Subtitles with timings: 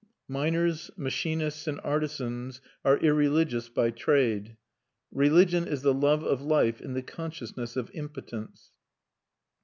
[0.27, 4.57] Miners, machinists, and artisans are irreligious by trade.
[5.11, 8.71] Religion is the love of life in the consciousness of impotence.